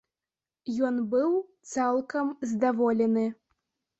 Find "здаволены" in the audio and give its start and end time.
2.53-3.25